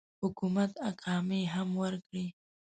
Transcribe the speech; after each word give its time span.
حکومت 0.21 0.71
اقامې 0.89 1.41
هم 1.53 1.69
ورکړي. 1.81 2.25